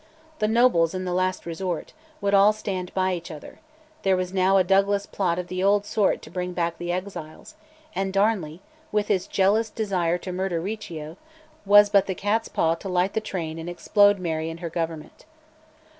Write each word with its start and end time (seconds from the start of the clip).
The 0.39 0.47
nobles, 0.47 0.95
in 0.95 1.05
the 1.05 1.13
last 1.13 1.45
resort, 1.45 1.93
would 2.21 2.33
all 2.33 2.53
stand 2.53 2.91
by 2.95 3.13
each 3.13 3.29
other: 3.29 3.59
there 4.01 4.17
was 4.17 4.33
now 4.33 4.57
a 4.57 4.63
Douglas 4.63 5.05
plot 5.05 5.37
of 5.37 5.45
the 5.45 5.61
old 5.63 5.85
sort 5.85 6.23
to 6.23 6.31
bring 6.31 6.53
back 6.53 6.79
the 6.79 6.91
exiles; 6.91 7.53
and 7.93 8.11
Darnley, 8.11 8.61
with 8.91 9.09
his 9.09 9.27
jealous 9.27 9.69
desire 9.69 10.17
to 10.17 10.31
murder 10.33 10.59
Riccio, 10.59 11.17
was 11.67 11.91
but 11.91 12.07
the 12.07 12.15
cat's 12.15 12.47
paw 12.47 12.73
to 12.73 12.89
light 12.89 13.13
the 13.13 13.21
train 13.21 13.59
and 13.59 13.69
explode 13.69 14.17
Mary 14.17 14.49
and 14.49 14.59
her 14.61 14.71
Government. 14.71 15.23